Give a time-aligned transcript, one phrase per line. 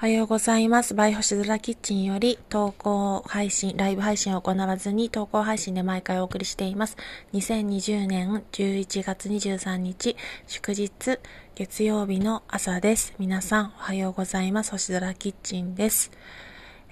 [0.00, 0.94] おはようございます。
[0.94, 6.96] バイ星空キッチンより投稿配信、ライブ配信を行わずに投稿配信で毎回お送りしています。
[7.34, 10.16] 2020年11月23日、
[10.46, 11.18] 祝日、
[11.54, 13.12] 月曜日の朝です。
[13.18, 14.70] 皆さん、おはようございます。
[14.70, 16.10] 星空キッチンです。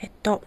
[0.02, 0.44] えっと、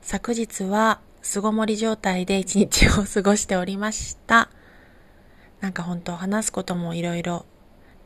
[0.00, 4.48] 昨日は巣ごもり状態で一日を過ごしておりました。
[5.60, 7.44] なんか本当話すこともいろいろ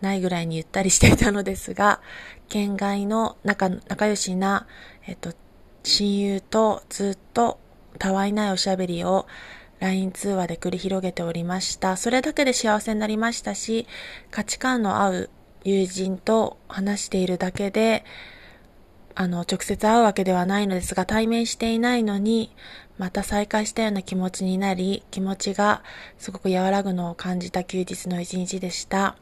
[0.05, 2.01] ないぐらいにゆったりしていたのですが、
[2.49, 4.67] 県外の仲、仲良しな、
[5.07, 5.33] えっと、
[5.83, 7.59] 親友とずっと
[7.99, 9.27] たわいないおしゃべりを
[9.81, 11.97] LINE 通話で繰り広げておりました。
[11.97, 13.87] それだけで幸せになりましたし、
[14.31, 15.31] 価値観の合う
[15.65, 18.05] 友人と話しているだけで、
[19.17, 22.55] あの、直接会うわけではないのですが、対面していないのに、
[22.99, 25.83] また再会したような気持ちになり、気持ちが
[26.19, 29.17] すごく和らぐのを感じた休日の一日でした。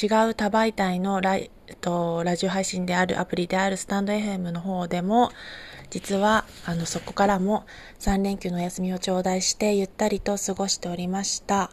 [0.00, 5.30] 違う多媒体のライ、えっと、ラジオ配信であるアプリであるスタンド FM の方でも、
[5.88, 7.64] 実は、あの、そこからも
[8.00, 11.70] 3連休のお休みを頂戴して、ゆったりと過ごしておりました。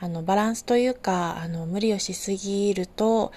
[0.00, 3.32] あの、バランスというか、あの、無理をしすぎると、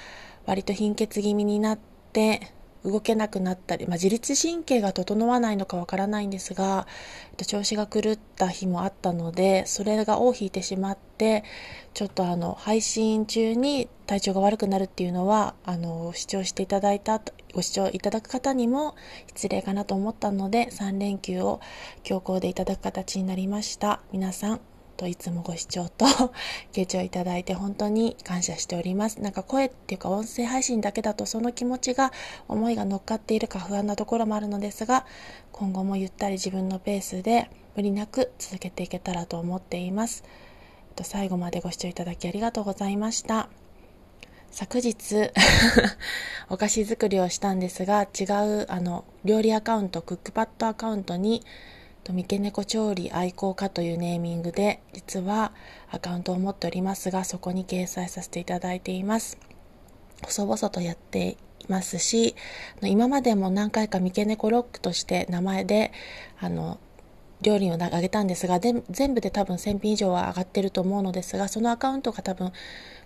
[0.45, 1.79] 割と貧血気味になっ
[2.11, 2.51] て、
[2.87, 6.87] 動けなくなったり、まあ、自律神経が整わないのかわからないんですが、
[7.45, 11.43] 調子が狂った日もあったので、それが尾を引いてしまって、
[11.93, 17.21] ちょっとあの、配信中に体調が悪くなるっていうのは、あの、視聴していただいた、
[17.53, 18.95] ご視聴いただく方にも
[19.27, 21.59] 失礼かなと思ったので、3連休を
[22.03, 23.99] 強行でいただく形になりました。
[24.13, 24.61] 皆さん、
[24.97, 26.05] といつもご視聴と
[26.73, 29.21] 傾聴いただいて本当に感謝しております。
[29.21, 32.11] なんか声っていうか音声配信だけだとその気持ちが
[32.47, 35.05] 思いが乗っかっているか不安なところもあるのですが
[35.51, 40.23] 今後もゆったり自分のペースで無理なく続けていけたらと思っています。
[41.03, 43.49] 最後までご視聴いただきありがとうございました。
[44.51, 45.31] 昨日
[46.49, 51.43] お菓子作りをしたんですが違うあの料理アカウントクックパッドアカウントに
[52.07, 55.51] と三毛猫調理愛好家というネーミングで実は
[55.91, 59.37] アカウントを持っておりますがそこに掲載させていただいています。
[60.23, 62.35] 細々とやっていますし
[62.81, 65.91] 今までも何回か三毛猫ロックとして名前で
[66.39, 66.79] あの
[67.41, 72.51] 料理をあげたんですが全部で多分1000品以上は上がってると思うのですがそのアカウントが多分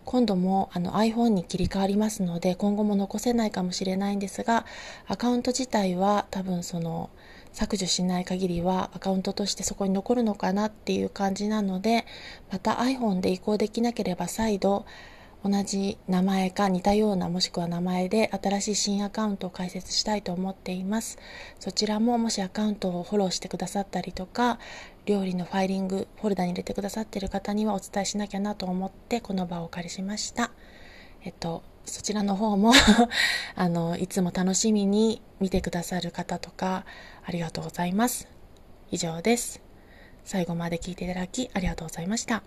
[0.06, 4.66] 今度もあの iPhone に切り替わりますので今後も残せないかもしれないんですが
[5.07, 7.09] アカウント自体は多分その
[7.53, 12.06] 削除しない限りはアカウントとしてそこに残るのかなっていう感じなので
[12.51, 14.85] また iPhone で移行できなければ再度
[15.44, 21.17] 同じ名前か似たようなもしくは名前で新しい新アカウントを開設したいと思っています。
[21.59, 24.59] そちらももしアカウントをフォローしてくださったりとか
[25.07, 30.51] 料理のファイリングフォルダに入れてくださっている方にはお伝えしなきゃなと思ってこの場をお借りしました。
[31.23, 32.74] えっとそちらの方も
[33.56, 36.86] あのいつも楽しみに見てくださる方とか
[37.25, 38.28] ありがとうございます。
[38.92, 39.62] 以上です。
[40.24, 42.44] 最後まで聞いていただきありがとうございました。